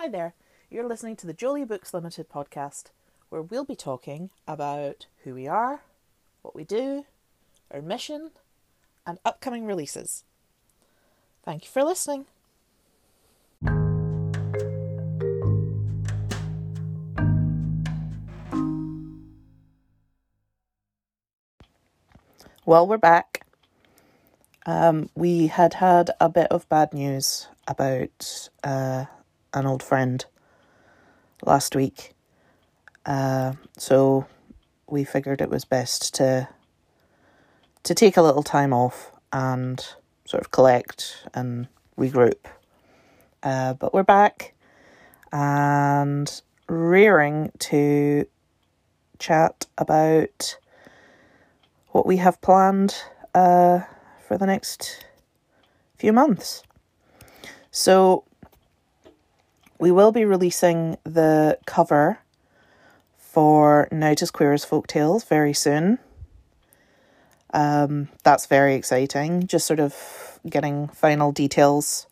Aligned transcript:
Hi 0.00 0.06
there, 0.06 0.34
you're 0.70 0.86
listening 0.86 1.16
to 1.16 1.26
the 1.26 1.32
Jolie 1.32 1.64
Books 1.64 1.92
Limited 1.92 2.28
podcast, 2.28 2.92
where 3.30 3.42
we'll 3.42 3.64
be 3.64 3.74
talking 3.74 4.30
about 4.46 5.06
who 5.24 5.34
we 5.34 5.48
are, 5.48 5.80
what 6.40 6.54
we 6.54 6.62
do, 6.62 7.04
our 7.72 7.82
mission, 7.82 8.30
and 9.04 9.18
upcoming 9.24 9.66
releases. 9.66 10.22
Thank 11.42 11.64
you 11.64 11.70
for 11.70 11.82
listening. 11.82 12.26
Well, 22.64 22.86
we're 22.86 22.98
back. 22.98 23.44
Um, 24.64 25.10
we 25.16 25.48
had 25.48 25.74
had 25.74 26.12
a 26.20 26.28
bit 26.28 26.46
of 26.52 26.68
bad 26.68 26.94
news 26.94 27.48
about 27.66 28.48
uh, 28.62 29.06
an 29.54 29.66
old 29.66 29.82
friend 29.82 30.24
last 31.44 31.74
week. 31.74 32.14
Uh, 33.06 33.54
so 33.76 34.26
we 34.86 35.04
figured 35.04 35.40
it 35.40 35.50
was 35.50 35.64
best 35.64 36.14
to 36.14 36.48
to 37.84 37.94
take 37.94 38.16
a 38.16 38.22
little 38.22 38.42
time 38.42 38.72
off 38.72 39.12
and 39.32 39.94
sort 40.26 40.42
of 40.42 40.50
collect 40.50 41.26
and 41.32 41.68
regroup. 41.98 42.44
Uh, 43.42 43.72
but 43.74 43.94
we're 43.94 44.02
back 44.02 44.54
and 45.32 46.42
rearing 46.68 47.50
to 47.58 48.26
chat 49.18 49.66
about 49.78 50.58
what 51.88 52.06
we 52.06 52.18
have 52.18 52.40
planned 52.40 52.94
uh, 53.34 53.80
for 54.26 54.36
the 54.36 54.46
next 54.46 55.04
few 55.96 56.12
months. 56.12 56.62
So, 57.70 58.24
we 59.78 59.90
will 59.90 60.12
be 60.12 60.24
releasing 60.24 60.96
the 61.04 61.58
cover 61.66 62.18
for 63.16 63.88
Night 63.92 64.22
as 64.22 64.30
Queer 64.30 64.52
as 64.52 64.64
Folktales 64.64 65.26
very 65.26 65.52
soon. 65.52 65.98
Um, 67.54 68.08
that's 68.24 68.46
very 68.46 68.74
exciting. 68.74 69.46
Just 69.46 69.66
sort 69.66 69.80
of 69.80 70.40
getting 70.48 70.88
final 70.88 71.32
details 71.32 72.06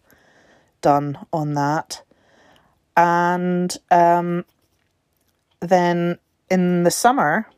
done 0.80 1.18
on 1.32 1.54
that. 1.54 2.02
And 2.96 3.76
um, 3.90 4.44
then 5.60 6.18
in 6.50 6.84
the 6.84 6.90
summer, 6.90 7.48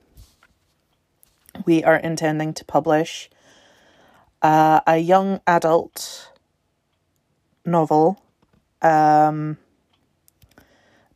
we 1.66 1.84
are 1.84 1.96
intending 1.96 2.54
to 2.54 2.64
publish 2.64 3.30
uh, 4.42 4.80
a 4.86 4.98
young 4.98 5.40
adult 5.46 6.32
novel 7.64 8.22
um, 8.82 9.58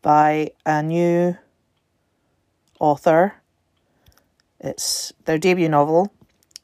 by 0.03 0.51
a 0.67 0.83
new 0.83 1.37
author. 2.79 3.35
It's 4.61 5.13
their 5.25 5.39
debut 5.39 5.69
novel, 5.69 6.13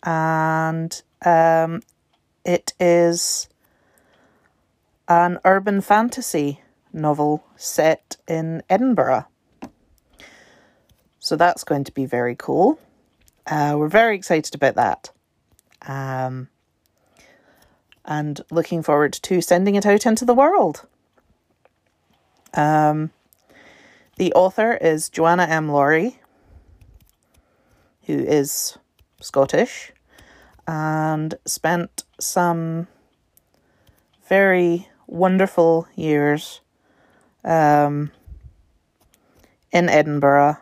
and 0.03 1.00
um, 1.25 1.83
it 2.45 2.75
is 2.78 3.48
an 5.08 5.39
urban 5.45 5.80
fantasy 5.80 6.61
novel 6.92 7.45
set 7.56 8.17
in 8.28 8.62
Edinburgh. 8.69 9.27
So 11.19 11.36
that's 11.36 11.64
going 11.64 11.84
to 11.84 11.92
be 11.92 12.06
very 12.06 12.36
cool. 12.36 12.78
Uh, 13.47 13.75
we're 13.77 13.89
very 13.89 14.14
excited 14.14 14.55
about 14.55 14.75
that. 14.75 15.11
Um, 15.86 16.48
and 18.05 18.41
looking 18.50 18.83
forward 18.83 19.12
to 19.12 19.41
sending 19.41 19.75
it 19.75 19.86
out 19.86 20.06
into 20.06 20.25
the 20.25 20.34
world. 20.34 20.86
Um, 22.55 23.11
the 24.19 24.33
author 24.34 24.74
is 24.74 25.08
Joanna 25.08 25.44
M. 25.44 25.70
Laurie, 25.70 26.19
who 28.02 28.19
is 28.19 28.77
Scottish 29.20 29.92
and 30.67 31.34
spent 31.46 32.05
some 32.20 32.89
very 34.29 34.89
wonderful 35.06 35.86
years 35.95 36.61
um, 37.45 38.11
in 39.70 39.89
Edinburgh 39.89 40.58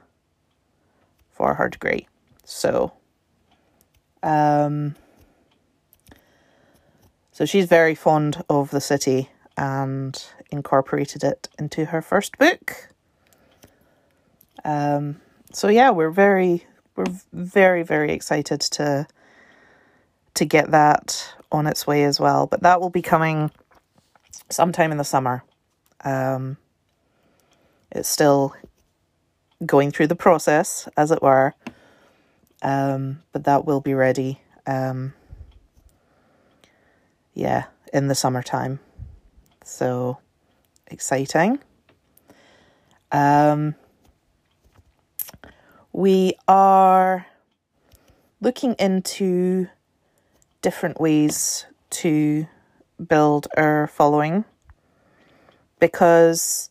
for 1.30 1.54
her 1.54 1.68
degree. 1.70 2.06
So, 2.44 2.92
um, 4.22 4.96
so 7.32 7.46
she's 7.46 7.66
very 7.66 7.94
fond 7.94 8.44
of 8.50 8.70
the 8.70 8.80
city 8.82 9.30
and 9.56 10.22
incorporated 10.50 11.24
it 11.24 11.48
into 11.58 11.86
her 11.86 12.02
first 12.02 12.36
book. 12.36 12.90
Um, 14.66 15.20
so 15.52 15.68
yeah, 15.68 15.90
we're 15.90 16.10
very, 16.10 16.66
we're 16.96 17.06
very, 17.32 17.82
very 17.82 18.12
excited 18.12 18.60
to 18.60 19.06
to 20.34 20.44
get 20.44 20.70
that 20.72 21.34
on 21.50 21.66
its 21.66 21.86
way 21.86 22.04
as 22.04 22.20
well. 22.20 22.46
But 22.46 22.62
that 22.62 22.80
will 22.80 22.90
be 22.90 23.00
coming 23.00 23.50
sometime 24.50 24.92
in 24.92 24.98
the 24.98 25.04
summer. 25.04 25.44
Um, 26.04 26.58
it's 27.90 28.08
still 28.08 28.54
going 29.64 29.92
through 29.92 30.08
the 30.08 30.16
process, 30.16 30.88
as 30.96 31.10
it 31.10 31.22
were. 31.22 31.54
Um, 32.60 33.22
but 33.32 33.44
that 33.44 33.64
will 33.64 33.80
be 33.80 33.94
ready. 33.94 34.40
Um, 34.66 35.14
yeah, 37.32 37.66
in 37.92 38.08
the 38.08 38.14
summertime. 38.14 38.80
So 39.64 40.18
exciting. 40.88 41.60
Um, 43.12 43.74
we 45.96 46.34
are 46.46 47.26
looking 48.42 48.74
into 48.78 49.66
different 50.60 51.00
ways 51.00 51.64
to 51.88 52.46
build 53.08 53.48
our 53.56 53.86
following 53.86 54.44
because 55.80 56.68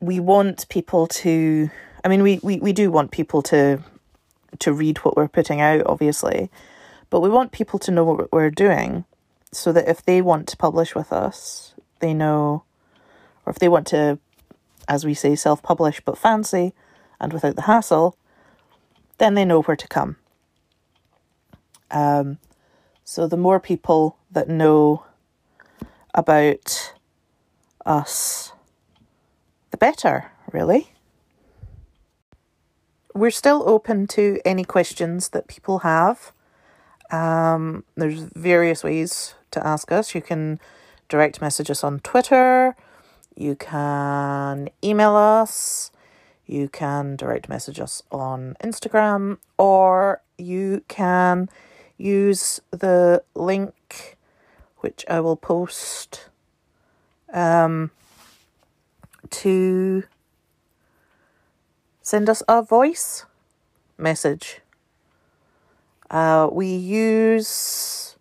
we 0.00 0.20
want 0.20 0.68
people 0.68 1.06
to 1.06 1.70
I 2.04 2.08
mean 2.08 2.22
we, 2.22 2.40
we, 2.42 2.58
we 2.58 2.74
do 2.74 2.90
want 2.90 3.10
people 3.10 3.40
to 3.44 3.82
to 4.58 4.72
read 4.74 4.98
what 4.98 5.16
we're 5.16 5.26
putting 5.26 5.62
out 5.62 5.86
obviously 5.86 6.50
but 7.08 7.20
we 7.20 7.30
want 7.30 7.52
people 7.52 7.78
to 7.78 7.90
know 7.90 8.04
what 8.04 8.30
we're 8.30 8.50
doing 8.50 9.06
so 9.50 9.72
that 9.72 9.88
if 9.88 10.04
they 10.04 10.20
want 10.20 10.46
to 10.48 10.58
publish 10.58 10.94
with 10.94 11.10
us 11.10 11.72
they 12.00 12.12
know 12.12 12.64
or 13.46 13.50
if 13.50 13.58
they 13.58 13.68
want 13.68 13.86
to 13.86 14.18
as 14.86 15.06
we 15.06 15.14
say 15.14 15.34
self 15.34 15.62
publish 15.62 16.02
but 16.04 16.18
fancy 16.18 16.74
and 17.20 17.32
without 17.32 17.56
the 17.56 17.62
hassle 17.62 18.16
then 19.18 19.34
they 19.34 19.44
know 19.44 19.62
where 19.62 19.76
to 19.76 19.88
come 19.88 20.16
um, 21.90 22.38
so 23.04 23.26
the 23.26 23.36
more 23.36 23.58
people 23.58 24.16
that 24.30 24.48
know 24.48 25.04
about 26.14 26.94
us 27.84 28.52
the 29.70 29.76
better, 29.76 30.32
really. 30.52 30.92
We're 33.14 33.30
still 33.30 33.62
open 33.66 34.06
to 34.08 34.40
any 34.44 34.64
questions 34.64 35.30
that 35.30 35.48
people 35.48 35.80
have. 35.80 36.32
Um, 37.10 37.84
there's 37.96 38.22
various 38.36 38.84
ways 38.84 39.34
to 39.50 39.64
ask 39.66 39.90
us. 39.90 40.14
You 40.14 40.22
can 40.22 40.60
direct 41.08 41.40
message 41.40 41.70
us 41.70 41.82
on 41.82 41.98
Twitter, 42.00 42.76
you 43.34 43.56
can 43.56 44.68
email 44.84 45.16
us, 45.16 45.90
you 46.50 46.68
can 46.68 47.14
direct 47.14 47.48
message 47.48 47.78
us 47.78 48.02
on 48.10 48.56
Instagram, 48.60 49.38
or 49.56 50.20
you 50.36 50.82
can 50.88 51.48
use 51.96 52.60
the 52.72 53.22
link 53.36 54.16
which 54.78 55.04
I 55.08 55.20
will 55.20 55.36
post 55.36 56.28
um, 57.32 57.92
to 59.30 60.02
send 62.02 62.28
us 62.28 62.42
a 62.48 62.62
voice 62.62 63.26
message. 63.96 64.60
Uh, 66.10 66.48
we 66.50 66.66
use 66.74 68.16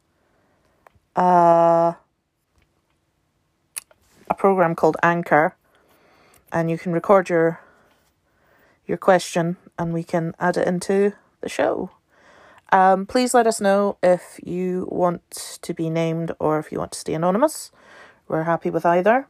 uh, 1.16 1.94
a 4.30 4.36
program 4.38 4.76
called 4.76 4.98
Anchor, 5.02 5.56
and 6.52 6.70
you 6.70 6.78
can 6.78 6.92
record 6.92 7.30
your 7.30 7.62
your 8.90 8.98
question, 8.98 9.58
and 9.78 9.94
we 9.94 10.04
can 10.04 10.34
add 10.40 10.58
it 10.58 10.68
into 10.68 11.14
the 11.42 11.48
show. 11.48 11.92
Um, 12.72 13.06
please 13.06 13.34
let 13.34 13.48
us 13.48 13.62
know 13.62 13.98
if 14.04 14.40
you 14.44 14.88
want 14.92 15.60
to 15.62 15.74
be 15.74 15.90
named 15.90 16.34
or 16.40 16.60
if 16.60 16.72
you 16.72 16.80
want 16.80 16.92
to 16.92 17.00
stay 17.00 17.14
anonymous. 17.14 17.72
We're 18.28 18.44
happy 18.44 18.70
with 18.70 18.86
either. 18.86 19.28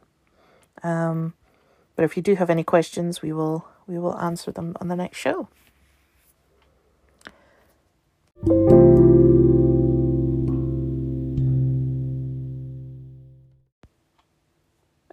Um, 0.82 1.34
but 1.94 2.04
if 2.04 2.16
you 2.16 2.22
do 2.22 2.34
have 2.34 2.50
any 2.50 2.64
questions, 2.64 3.22
we 3.22 3.32
will 3.32 3.66
we 3.86 3.98
will 3.98 4.16
answer 4.18 4.50
them 4.52 4.76
on 4.80 4.88
the 4.88 4.96
next 4.96 5.18
show. 5.18 5.48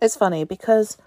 it's 0.02 0.16
funny 0.16 0.46
because 0.46 0.98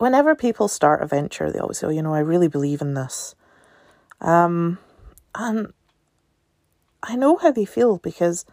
whenever 0.00 0.34
people 0.34 0.66
start 0.66 1.02
a 1.02 1.06
venture, 1.06 1.52
they 1.52 1.58
always 1.58 1.78
say, 1.78 1.86
oh, 1.86 1.90
you 1.90 2.00
know, 2.00 2.14
I 2.14 2.20
really 2.20 2.48
believe 2.48 2.80
in 2.80 2.94
this. 2.94 3.34
Um, 4.22 4.78
and 5.34 5.74
I 7.02 7.16
know 7.16 7.36
how 7.36 7.52
they 7.52 7.66
feel 7.66 7.98
because 7.98 8.46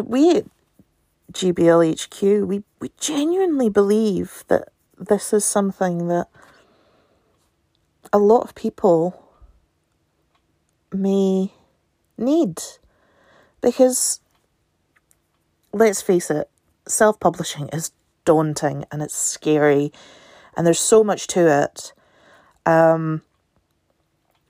we 0.00 0.36
at 0.36 0.44
GBLHQ, 1.32 2.46
we, 2.46 2.62
we 2.78 2.92
genuinely 3.00 3.68
believe 3.68 4.44
that 4.46 4.68
this 4.96 5.32
is 5.32 5.44
something 5.44 6.06
that 6.06 6.28
a 8.12 8.18
lot 8.18 8.42
of 8.42 8.54
people 8.54 9.24
may 10.92 11.52
need. 12.16 12.62
Because, 13.60 14.20
let's 15.72 16.00
face 16.00 16.30
it, 16.30 16.48
self 16.86 17.18
publishing 17.18 17.68
is 17.72 17.90
daunting 18.26 18.84
and 18.92 19.02
it's 19.02 19.16
scary 19.16 19.90
and 20.56 20.66
there's 20.66 20.80
so 20.80 21.02
much 21.02 21.26
to 21.28 21.46
it. 21.62 21.92
Um, 22.64 23.22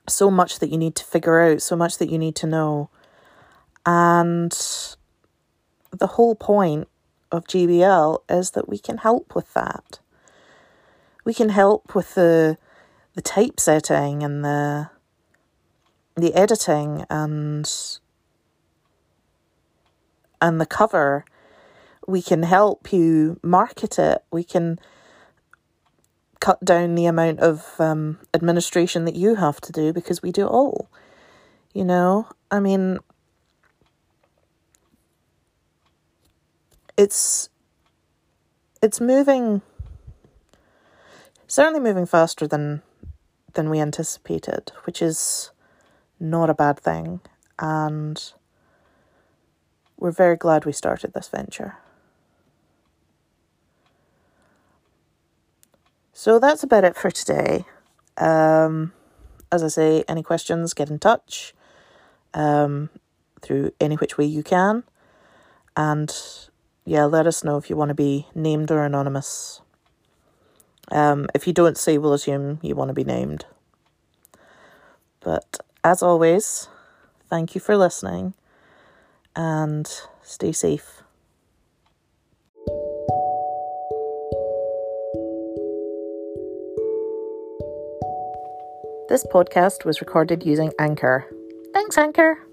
so 0.07 0.31
much 0.31 0.59
that 0.59 0.69
you 0.69 0.77
need 0.77 0.95
to 0.95 1.03
figure 1.03 1.39
out, 1.39 1.61
so 1.61 1.75
much 1.75 1.97
that 1.97 2.09
you 2.09 2.17
need 2.17 2.35
to 2.37 2.47
know. 2.47 2.89
And 3.85 4.51
the 5.91 6.07
whole 6.07 6.35
point 6.35 6.87
of 7.31 7.45
GBL 7.45 8.19
is 8.29 8.51
that 8.51 8.69
we 8.69 8.77
can 8.77 8.99
help 8.99 9.35
with 9.35 9.53
that. 9.53 9.99
We 11.25 11.33
can 11.33 11.49
help 11.49 11.93
with 11.93 12.15
the 12.15 12.57
the 13.15 13.21
typesetting 13.21 14.23
and 14.23 14.45
the 14.45 14.89
the 16.15 16.33
editing 16.33 17.05
and 17.09 17.69
and 20.41 20.61
the 20.61 20.65
cover. 20.65 21.25
We 22.07 22.21
can 22.21 22.43
help 22.43 22.91
you 22.91 23.39
market 23.43 23.99
it. 23.99 24.23
We 24.31 24.43
can 24.43 24.79
cut 26.39 26.63
down 26.63 26.95
the 26.95 27.05
amount 27.05 27.39
of 27.39 27.65
um, 27.79 28.19
administration 28.33 29.05
that 29.05 29.15
you 29.15 29.35
have 29.35 29.59
to 29.61 29.71
do 29.71 29.91
because 29.93 30.21
we 30.21 30.31
do 30.31 30.45
it 30.45 30.49
all. 30.49 30.89
You 31.73 31.83
know, 31.85 32.27
I 32.49 32.59
mean, 32.59 32.99
it's 36.97 37.49
it's 38.81 38.99
moving 38.99 39.61
certainly 41.47 41.79
moving 41.79 42.05
faster 42.05 42.47
than 42.47 42.81
than 43.53 43.69
we 43.69 43.79
anticipated, 43.79 44.71
which 44.83 45.01
is 45.01 45.51
not 46.19 46.49
a 46.49 46.53
bad 46.53 46.79
thing, 46.79 47.21
and 47.59 48.33
we're 49.97 50.11
very 50.11 50.35
glad 50.35 50.65
we 50.65 50.71
started 50.71 51.13
this 51.13 51.27
venture. 51.27 51.77
So 56.17 56.39
that's 56.39 56.63
about 56.63 56.83
it 56.83 56.95
for 56.95 57.11
today. 57.11 57.63
Um, 58.17 58.91
as 59.51 59.61
I 59.61 59.67
say, 59.67 60.03
any 60.07 60.23
questions, 60.23 60.73
get 60.73 60.89
in 60.89 60.97
touch 60.97 61.53
um, 62.33 62.89
through 63.43 63.69
any 63.79 63.93
which 63.97 64.17
way 64.17 64.25
you 64.25 64.41
can. 64.41 64.83
And 65.75 66.11
yeah, 66.85 67.05
let 67.05 67.27
us 67.27 67.43
know 67.43 67.57
if 67.57 67.69
you 67.69 67.75
want 67.75 67.89
to 67.89 67.93
be 67.93 68.25
named 68.33 68.71
or 68.71 68.83
anonymous. 68.83 69.61
Um, 70.89 71.27
if 71.35 71.45
you 71.45 71.53
don't 71.53 71.77
say, 71.77 71.99
we'll 71.99 72.13
assume 72.13 72.57
you 72.63 72.73
want 72.73 72.89
to 72.89 72.95
be 72.95 73.03
named. 73.03 73.45
But 75.19 75.59
as 75.83 76.01
always, 76.01 76.67
thank 77.29 77.53
you 77.53 77.61
for 77.61 77.77
listening 77.77 78.33
and 79.35 79.87
stay 80.23 80.51
safe. 80.51 81.03
This 89.09 89.25
podcast 89.25 89.85
was 89.85 90.01
recorded 90.01 90.45
using 90.45 90.73
Anchor. 90.79 91.25
Thanks, 91.73 91.97
Anchor. 91.97 92.46